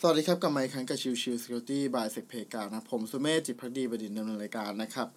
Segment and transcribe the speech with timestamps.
[0.00, 5.08] สวัสดีครับ กับไมค์ครั้งกับชิวชิว Security by s e c p a y การนะผมสุเมธจิตพักดีประดิษฐ์ดำเนินรายการนะครับ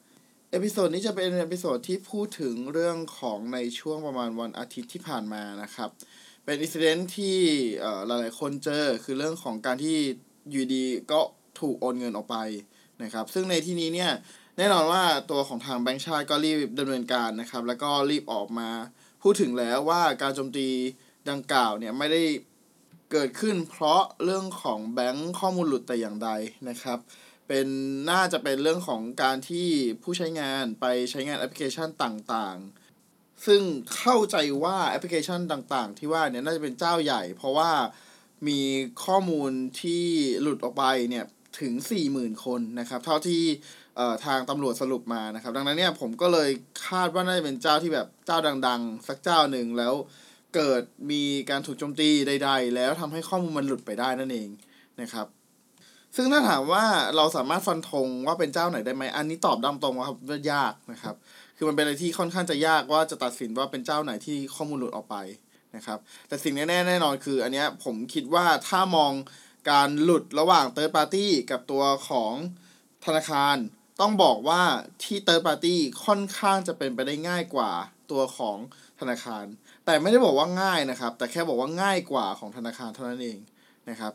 [0.52, 5.90] episode นี้จะเป็น episode ที่พูดถึงเรื่องของในช่วงประมาณวันอาทิตย์ที่ผ่านมานะครับ
[6.46, 7.38] เป็น incident ที่
[8.06, 9.98] หลายๆคนเจอคือเรื่องของการที่
[10.50, 11.22] อยู่ดีก็
[11.60, 12.38] ถูกโอนเงินออกไป
[13.04, 14.12] นะครับ ซึ่งในที่นี้เนี่ย
[14.58, 18.70] แน่นอนว่าตัวของทางแบงก์ชาติก็รีบดำเนินการนะครับ แล้วก็รีบออกมา
[19.24, 20.68] พูดถึงแล้วว่าการโจมตี
[21.30, 22.24] ดังกล่าวเนี่ยไม่ได้
[23.12, 26.30] เกิดขึ้นเพราะเรื่องของแบงค์ข้อมูลหลุดแต่อย่างใด
[26.70, 27.00] นะครับ
[27.48, 27.68] เป็น
[28.12, 29.68] น่าจะเป็นเรื่องของการที่
[30.04, 33.62] ผู้ใช้งานไปใช้งานแอปพลิเคชันต่างๆ ซึ่ง
[33.98, 37.72] เข้าใจว่าแอปพลิเคชันต่างๆ ที่ว่าเนี่ยน่าจะเป็นเจ้าใหญ่ เพราะว่า
[38.48, 38.60] มี
[39.06, 40.06] ข้อมูลที่
[40.42, 41.26] หลุดออกไปเนี่ย
[41.60, 41.74] ถึง
[42.10, 43.44] 40,000 คนนะครับเท่าที่
[44.26, 46.50] ทางตำรวจสรุปมานะครับ ดังนั้นเนี่ยผมก็เลย
[46.88, 49.94] คาดว่าน่าจะเป็นเจ้าที่แบบเจ้าดัง ๆ สักเจ้าหนึ่งแล้ว
[50.56, 54.50] เกิดมีการถูกโจมตีใด ๆ แล้วทำให้ข้อมูลมันหลุดไปได้นั่นเอง
[55.02, 55.28] นะครับ
[56.16, 61.16] ซึ่งถ้าถามว่าเราสามารถฟันธงว่าเป็นเจ้าไหนได้ไหมอันนี้ตอบดำตรงว่าครับว่ายากนะครับ
[61.58, 65.16] คือมันเป็นอะไรที่ค่อนข้างจะยากว่าจะตัดสินว่าเป็นเจ้าไหนที่ข้อมูลหลุดออกไป
[65.76, 69.12] นะครับ แต่สิ่งแน่ๆแน่นอนคือ อันนี้ผมคิดว่าถ้ามอง
[69.72, 72.34] การหลุดระหว่าง third party กับตัวของ
[73.06, 73.56] ธนาคาร
[74.02, 74.62] ต้องบอกว่า
[75.04, 77.72] ที่ third party ค่อนข้างจะเป็นไปได้ง่ายกว่า
[78.12, 78.58] ตัวของ
[79.00, 79.46] ธนาคาร
[79.86, 83.40] แต่ไม่ได้บอกว่าง่ายนะครับ แต่แค่บอกว่าง่ายกว่าของธนาคารเท่านั้นเอง
[83.90, 84.14] นะครับ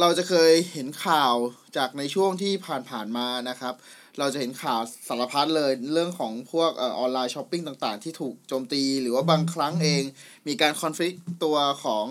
[0.00, 1.34] เราจะเคยเห็นข่าว
[1.76, 2.52] จากในช่วงที่
[2.90, 3.74] ผ่านๆมานะครับ
[4.18, 10.02] เราจะเห็นข่าวสารพัดเลยเรื่องของพวกออนไลน์ช้อปปิ้งต่างๆ ที่ถูกโจมตี หรือว่าบางครั้งเอง
[10.46, 12.06] มีการคอนฟ lict ตัวของ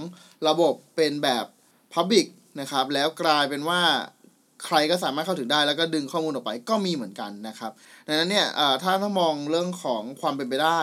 [0.47, 1.45] ระบบเป็นแบบ
[1.93, 2.27] Public
[2.59, 3.81] นะครับ แล้วกลายเป็นว่า
[4.65, 7.71] ใครก็สามารถเข้าถึงได้แล้วก็ดึงข้อมูลออกไปก็มีเหมือนกันนะครับ
[8.07, 8.47] ดังนั้นเนี่ย
[8.83, 10.81] ถ้าถ้ามองเรื่องของความเป็นไปได้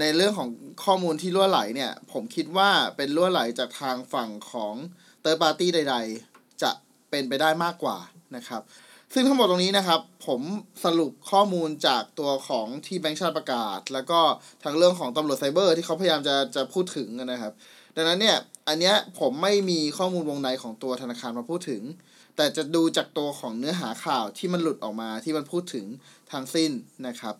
[0.00, 0.50] ในเรื่องของ
[0.84, 4.74] ข้อมูลที่ล่วไหลเนี่ย ผมคิดว่าเป็นล่วไหลจากทางฝั่งของ
[5.20, 5.96] เตอร์ปาร์ตี้ใด
[6.28, 6.70] ๆ จะ
[7.10, 7.98] เป็นไปได้มากกว่า
[8.36, 8.62] นะครับ
[9.14, 10.40] ซึ่งทั้งหมดตรงนี้นะครับ ผม
[10.84, 14.20] สรุปข้อมูลจากตัวของที่แบงค์ชาติประกาศ แล้วก็
[14.62, 17.52] ทางเรื่องของตำรวจไซเบอร์ที่เขาพยายามจะจะพูดถึงนะครับ
[17.96, 18.36] ดังนั้นเนี่ย
[18.68, 21.82] อันเนี้ยผมไม่มีข้อมูลวงในของตัวธนาคารมาพูดถึง
[22.36, 25.86] แต่จะดูจากตัวของเนื้อหาข่าวที่มันหลุดออกมาที่มันพูดถึง
[26.30, 26.70] ทางสิ้น
[27.06, 27.34] นะครับ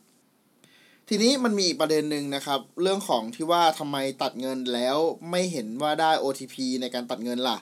[1.12, 4.96] ทีนี้มันมีอีกประเด็นหนึ่งนะครับ เรื่องของที่ว่าทำไมตัดเงินแล้ว
[5.30, 7.58] ไม่เห็นว่าได้ OTP ในการตัดเงินล่ะ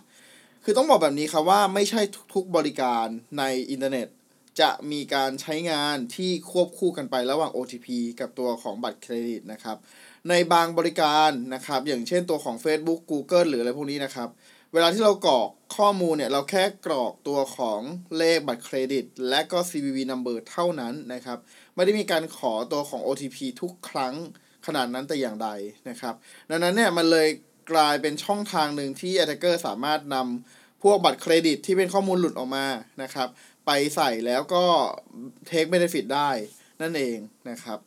[0.64, 2.00] คือต้องบอกแบบนี้ครับว่าไม่ใช่
[2.34, 3.06] ทุกบริการ
[3.38, 4.08] ในอินเทอร์เน็ต
[4.60, 7.88] จะมีการใช้งานที่ควบคู่กันไประหว่าง OTP
[8.20, 9.76] กับตัวของบัตรเครดิตนะครับ
[10.28, 14.28] ในบางบริการนะครับ อย่างเช่นตัวของ Facebook Google หรืออะไรพวกนี้นะครับ
[14.72, 17.80] เวลาที่เรากรอกข้อมูลเนี่ยเราแค่กรอกตัวของ
[18.16, 21.38] เลขบัตรเครดิต และก็ CVV number เท่านั้นนะครับ
[21.74, 24.14] ไม่ได้มีการขอตัวของ OTP ทุกครั้ง
[24.66, 25.48] ขนาดนั้นแต่อย่างใด
[25.88, 26.14] นะครับ
[26.50, 27.28] ดังนั้นเนี่ยมันเลย
[27.72, 32.66] กลายเป็นช่องทางหนึ่งที่ attacker สามารถนำพวกบัตรเครดิตที่เป็นข้อมูลหลุดออกมา
[33.02, 33.28] นะครับ
[33.66, 34.64] ไปใส่แล้วก็
[35.48, 36.30] take benefit ได้
[36.82, 37.18] นั่นเอง
[37.50, 37.78] นะครับ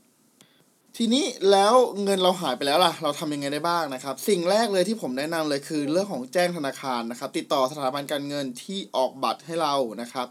[0.98, 10.28] ทีนี้แล้วเงินเราหายไปแล้วล่ะ เราทำยังไงได้บ้างนะครับ สิ่งแรกเลยที่ผมแนะนำเลยคือเรื่องของแจ้งธนาคารนะครับ ติดต่อสถาบันการเงินที่ออกบัตรให้เรานะครับ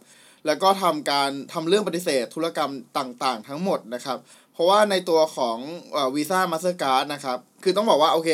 [0.47, 4.19] แล้วก็ทำการทำเรื่องปฏิเสธธุรกรรมต่างๆ ทั้งหมดนะครับ
[4.53, 5.59] เพราะว่าในตัวของ
[6.15, 8.29] วีซ่ามาสเตอร์การ์ดนะครับ คือต้องบอกว่าโอเค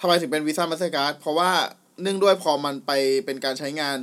[0.00, 1.50] ทำไมถึงเป็นวีซ่ามาสเตอร์การ์ดเพราะว่า
[2.02, 2.92] เนื่องด้วยพอมันไป
[3.24, 3.96] เป็นการใช้งาน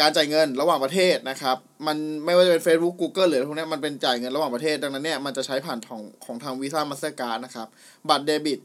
[0.00, 7.68] การจ่ายเงินระหว่างประเทศนะครับ มันไม่ว่าจะเป็น Facebook Google หรือพวกนี้มันเป็นจ่ายเงินระหว่างประเทศ ดังนั้นเนี่ยมันจะใช้ผ่านของของทางวีซ่ามาสเตอร์การ์ดนะครับ
[8.08, 8.60] บัตรเดบิต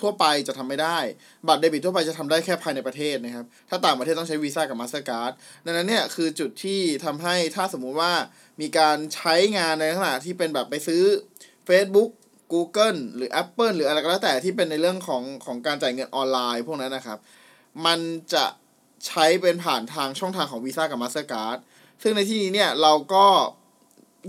[0.00, 0.98] ทั่วไปจะทำไม่ได้
[1.48, 5.32] บัตรเดบิตทั่วไปจะทำได้แค่ภายในประเทศนะครับ ถ้าต่างประเทศต้องใช้วีซ่ากับมาสเตอร์การ์ด
[5.64, 8.12] ดังนั้นเนี่ยคือจุดที่ทำให้ถ้าสมมุติว่า
[8.60, 11.02] มีการใช้งานในลักษณะที่เป็นแบบไปซื้อ
[11.68, 12.10] Facebook
[12.52, 17.18] Google หรือ Apple หรืออะไรก็แล้วแต่ที่เป็นในเรื่องของของการจ่ายเงินออนไลน์พวกนั้นนะครับ
[17.86, 18.00] มัน
[18.34, 18.44] จะ
[19.06, 21.58] ใช้เป็นผ่านทางช่องทางของวีซ่ากับมาสเตอร์การ์ด
[22.02, 23.26] ซึ่งในที่นี้เนี่ยเราก็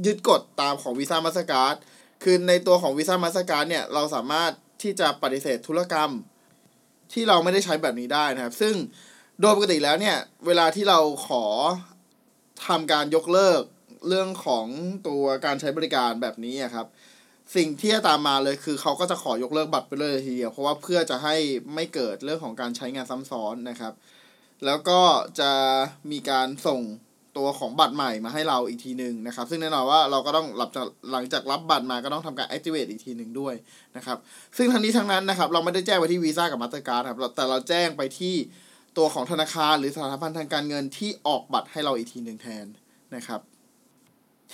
[0.05, 1.75] ยึดกฎตามของวีซ่ามาสเตอร์การ์ด
[2.23, 4.51] คือในตัวของวีซ่ามาสเตอร์การ์ดเนี่ยเราสามารถ
[4.81, 6.11] ที่จะปฏิเสธธุรกรรม
[7.13, 8.75] ที่เราไม่ได้ใช้แบบนี้ได้นะครับ ซึ่ง
[9.41, 11.43] โดยปกติแล้วเนี่ย เวลาที่เราขอ
[12.67, 13.61] ทำการยกเลิก
[14.07, 14.65] เรื่องของ
[15.07, 16.87] ตัวการใช้บริการแบบนี้ครับ
[17.55, 21.35] สิ่งที่จะตามมาเลยคือเขาก็จะขอยกเลิกบัตรไปเลยทีเดียว เพราะว่าเพื่อจะให้
[21.75, 23.93] ไม่เกิดเรื่องของการใช้งานซ้ำซ้อนนะครับ
[24.65, 24.99] แล้วก็
[25.39, 25.51] จะ
[26.11, 26.81] มีการส่ง
[27.37, 33.55] ตัวของบัตรใหม่มาให้เราอีกทีหนึ่งนะครับ ซึ่งแน่นอนว่าเราก็ต้องหลับจากหลังจากรับบัตรมาก็ต้องทำการ activate อีกทีหนึ่งด้วย
[33.95, 34.17] นะครับ
[34.57, 38.35] ซึ่งทั้งนี้ทั้งนั้นนะครับ เราไม่ได้แจ้งไปที่วีซ่ากับมาสเตอร์การ์ดครับแต่เราแจ้งไปที่
[38.97, 42.65] ตัวของธนาคารหรือสถาบันทางการเงินที่ออกบัตรให้เราอีกทีหนึ่งแทน
[43.15, 43.41] นะครับ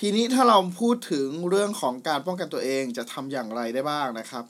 [0.06, 4.44] ีนี้ถ้าเราพูดถึงเรื่องของการป้องกันตัวเองจะทำอย่างไรได้บ้างนะครับ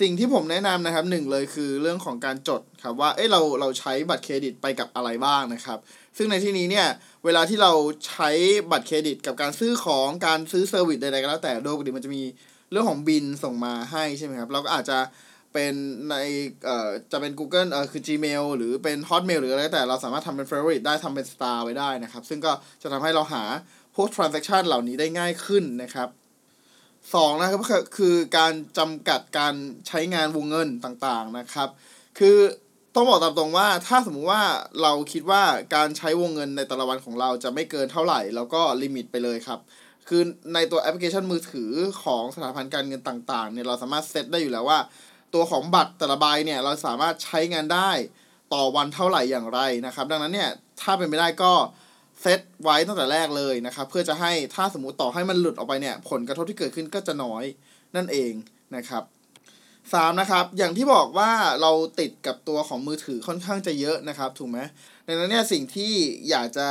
[0.00, 5.78] สิ่งที่ผมแนะนำนะครับหนึ่งเลยคือเรื่องของการจดครับว่าเอ้เราเราใช้บัตรเครดิตไปกับอะไรบ้างนะครับ
[6.16, 6.86] ซึ่งในที่นี้เนี่ย
[7.24, 7.72] เวลาที่เรา
[8.06, 8.30] ใช้
[8.70, 12.22] บัตรเครดิตกับการซื้อของการซื้อเซอร์วิสใดๆก็แล้วแต่โดยปกติมันจะมี
[12.70, 14.98] เรื่องของบินส่งมาให้ใช่ไหมครับเราก็อาจจะ
[15.52, 15.74] เป็น
[16.10, 16.14] ใน
[16.64, 22.52] เอ่อจะเป็น Google เอ่อคือ Gmail หรือเป็น Hotmail หรืออะไรแต่เราสามารถทำเป็น Favorite ได้ทำเป็น Star ไว้ได้นะครับ ซึ่งก็
[22.82, 23.42] จะทำให้เราหา
[23.96, 26.08] พวก transaction เหล่านี้ได้ง่ายขึ้นนะครับ
[27.14, 27.66] สองนะครับก็
[27.96, 29.54] คือการจำกัดการ
[29.88, 31.68] ใช้งานวงเงินต่างๆนะครับ
[32.18, 32.38] คือ
[32.94, 34.42] ต้องบอกตามตรงว่าถ้าสมมุติว่า
[34.82, 35.42] เราคิดว่า
[35.74, 39.58] การใช้วงเงินในแต่ละวันของเราจะไม่เกินเท่าไหร่ แล้วก็ลิมิตไปเลยครับ
[40.08, 40.22] คือ
[40.54, 41.72] ในตัวแอปพลิเคชันมือถือ
[42.02, 44.78] ของสถาบันการเงินต่างๆเนี่ยเราสามารถเซตได้อยู่แล้วว่า
[45.34, 47.90] ตัวของบัตรแต่ละใบเนี่ยเราสามารถใช้งานได้
[48.54, 50.50] ต่อวันเท่าไหร่อย่างไรนะครับ ดังนั้นเนี่ย
[50.80, 51.52] ถ้าเป็นไปได้ก็
[52.22, 57.44] เซตไว้ตั้งแต่แรกเลยนะครับ เพื่อจะให้ถ้าสมมติต่อให้มันหลุดออกไปเนี่ย ผลกระทบที่เกิดขึ้นก็จะน้อย
[57.96, 58.32] นั่นเอง
[58.76, 59.02] นะครับ
[59.92, 61.30] สามนะครับ อย่างที่บอกว่า
[61.62, 64.58] เราติดกับตัวของมือถือค่อนข้างจะเยอะนะครับ ถูกไหม
[65.06, 65.92] ดังนั้นเนี่ยสิ่งที่
[66.30, 66.68] อยากจะ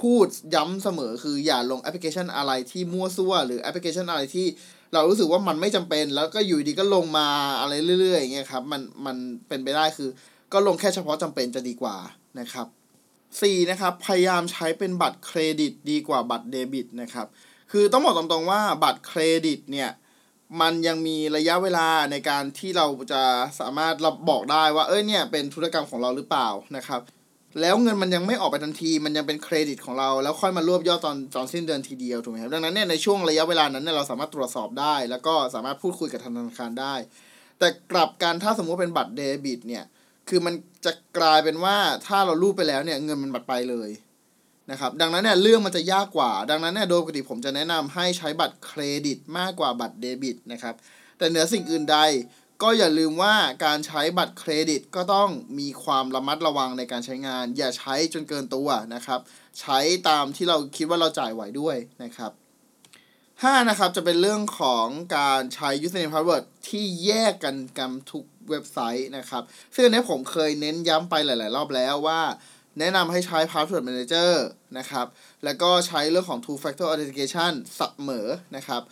[0.00, 4.46] พูดย้ำเสมอคืออย่าลงแอปพลิเคชันอะไรที่มั่วซั่ว หรือแอปพลิเคชันอะไรที่
[4.92, 7.28] เรารู้สึกว่ามันไม่จำเป็น แล้วก็อยู่ดีก็ลงมา
[7.60, 9.16] อะไรเรื่อยๆอย่างเงี้ยครับมันมัน
[9.48, 10.08] เป็นไปได้คือ
[10.52, 11.96] ก็ลงแค่เฉพาะจำเป็นจะดีกว่า
[12.40, 12.66] นะครับ
[13.42, 17.26] สี่นะครับพยายามใช้เป็นบัตรเครดิตดีกว่าบัตรเดบิตนะครับ
[17.72, 19.90] คือต้องบอกตรงๆว่าบัตรเครดิตเนี่ย
[20.60, 23.22] มันยังมีระยะเวลาในการที่เราจะ
[23.60, 27.00] สามารถทราบบอกได้ว่าเอ้ยเนี่ยเป็นธุรกรรมของเราหรือเปล่านะครับ
[27.60, 36.94] แล้วเงินมันยังไม่ออกไปทันที มันยังเป็นเครดิตของเรา แล้วค่อยมารวบยอดตอนตอนสิ้นเดือนทีเดียวถูกไหมครับดังนั้นเนี่ยในช่วงระยะเวลานั้นเนี่ยเราสามารถตรวจสอบได้ แล้วก็สามารถพูดคุยกับธนาคารได้
[37.58, 39.84] แต่กลับกันถ้าสมมติเป็นบัตรเดบิตเนี่ย
[40.28, 40.54] คือมัน
[40.84, 41.76] จะกลายเป็นว่า
[42.06, 43.90] ถ้าเรารูปไปแล้วเนี่ยเงินมันบัตรไปเลย
[44.70, 50.74] นะครับดังนั้นเนี่ยเรื่องมันจะยากกว่า ดังนั้นเนี่ยโดยปกติผมจะแนะนำให้ใช้บัตรเครดิตมากกว่าบัตรเดบิตนะครับ
[51.18, 51.98] แต่เหนือสิ่งอื่นใด
[52.62, 53.34] ก็อย่าลืมว่า
[53.64, 59.20] การใช้บัตรเครดิตก็ต้องมีความระมัดระวังในการใช้งาน อย่าใช้จนเกินตัวนะครับ
[59.60, 59.78] ใช้
[60.08, 62.32] ตามที่เราคิดว่าเราจ่ายไหวด้วยนะครับ
[62.98, 64.86] 5นะครับจะเป็นเรื่องของ
[65.18, 69.42] การใช้ username password ที่แยกกันกันทุก เว็บไซต์นะครับ
[69.74, 72.20] ซึ่งอันนี้ผมเคยเน้นย้ำไปหลาย ๆ รอบแล้วว่า
[72.78, 74.32] แนะนำให้ใช้ password manager
[74.78, 75.06] นะครับ
[75.44, 78.82] แล้วก็ใช้เรื่องของ two factor authentication เสมอนะครับ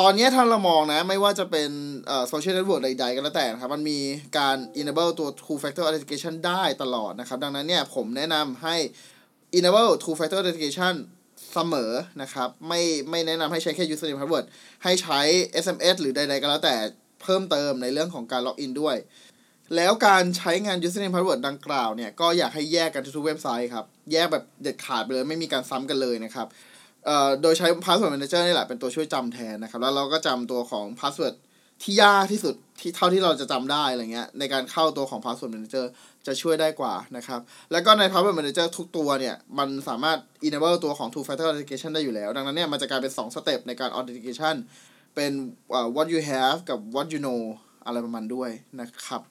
[0.00, 1.70] ตอนนี้ถ้าเรามองนะ ไม่ว่าจะเป็น
[2.28, 3.98] โซเชียลเน็ตเวิร์กใด ๆ ก็แล้วแต่นะครับ มันมี
[4.38, 8.76] การ enable ตัว two factor authentication ได้ตลอดนะครับ ดังนั้นเนี่ยผมแนะนำให้
[9.58, 10.94] enable two factor authentication
[11.52, 11.92] เสมอ
[12.22, 14.44] นะครับ ไม่ไม่แนะนำให้ใช้แค่ username password
[14.84, 15.20] ให้ใช้
[15.64, 16.76] SMS หรือใดๆก็แล้วแต่
[17.26, 18.96] เพิ่มเติมในเรื่องของการล็อกอินด้วย
[19.76, 26.46] แล้วการใช้งาน username password ดังกล่าวเนี่ย ก็อยากให้แยกกันทุกเว็บไซต์ครับ แยกแบบเด็ดขาดไปเลยไม่มีการซ้ำกันเลยนะครับ
[27.42, 31.34] โดยใช้ password manager นี่แหละเป็นตัวช่วยจำแทนนะครับ แล้วเราก็จำตัวของ password
[31.82, 35.84] ที่ยากที่สุดที่เท่าที่เราจะจำได้อะไรเงี้ยในการเข้าตัวของ password manager
[36.26, 37.40] จะช่วยได้กว่านะครับ
[37.72, 43.90] แล้วก็ใน password manager ทุกตัวเนี่ย มันสามารถ enable ตัวของ two factor authentication ได้อยู่แล้ว ดังนั้นเนี่ย มันจะกลายเป็น 2 สเต็ปในการ
[43.98, 44.56] authentication
[45.16, 45.32] เป็น
[45.96, 47.40] what you have กับ what you know
[47.84, 49.22] อะไรประมาณด้วยนะครับ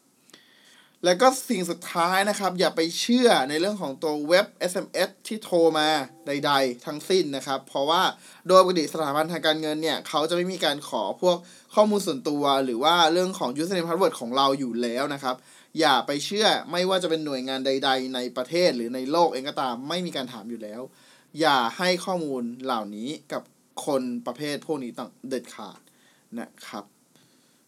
[1.06, 5.88] แล้วก็สิ่งสุดท้ายนะครับ อย่าไปเชื่อในเรื่องของตัวเว็บ SMS ที่โทรมา
[6.28, 8.02] ใด ๆ ทั้งสิ้นนะครับ เพราะว่า
[8.48, 11.38] โดยปกติสถาบันทางการเงินเนี่ยเขาจะไม่มีการขอพวก
[11.76, 15.36] ข้อมูลส่วนตัว หรือว่าเรื่องของ username password ของเราอยู่แล้วนะครับ
[15.80, 20.82] อย่าไปเชื่อไม่ว่าจะเป็นหน่วยงานใด ๆ ในประเทศหรือในโลกเองก็ตามไม่มีการถามอยู่แล้ว
[21.40, 23.42] อย่าให้ข้อมูลเหล่านี้กับ
[23.86, 25.80] คนประเภทพวกนี้โดยเด็ดขาด
[26.40, 26.86] นะครับ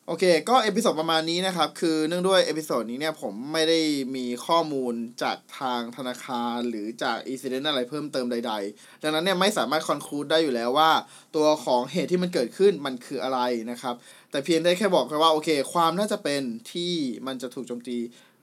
[0.09, 3.79] โอเค ก็ episode ประมาณนี้นะครับ คือเนื่องด้วย episode นี้เนี่ยผมไม่ได้
[4.15, 10.91] มีข้อมูลจากทางธนาคารหรือจาก incident อะไรเพิ่มเติมใด ๆ ดังนั้นเนี่ยไม่สามารถ conclude ได้อยู่แล้วว่า
[11.35, 13.39] ตัวของเหตุที่มันเกิดขึ้นมันคืออะไร
[13.71, 13.95] นะครับ
[14.31, 16.93] แต่เพียงได้แค่บอกแค่ว่าโอเค ความน่าจะเป็นที่
[17.27, 17.97] มันจะถูกโจมตี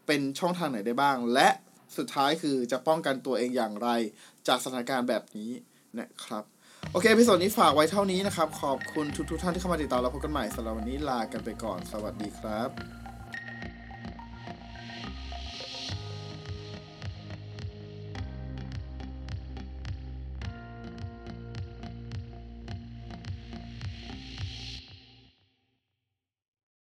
[0.06, 1.48] เป็นช่องทางไหนได้บ้าง และ
[1.96, 3.88] สุดท้ายคือจะป้องกันตัวเองอย่างไร
[4.48, 5.50] จากสถานการณ์แบบนี้
[5.98, 6.53] นะครับ
[6.92, 13.03] โอเคพิโซดนี้ฝากไว้เท่านี้นะครับ ขอบคุณทุกๆท่านที่เข้ามาติดตามเราพบกันใหม่สำหรับวันนี้ลากันไปก่อน สวัสดีครับ